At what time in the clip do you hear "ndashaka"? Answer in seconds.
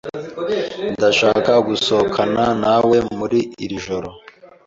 0.95-1.51